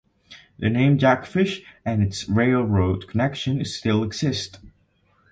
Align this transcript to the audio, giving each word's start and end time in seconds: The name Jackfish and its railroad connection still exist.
The 0.57 0.67
name 0.71 0.97
Jackfish 0.97 1.61
and 1.85 2.01
its 2.01 2.27
railroad 2.27 3.07
connection 3.07 3.63
still 3.65 4.03
exist. 4.03 4.57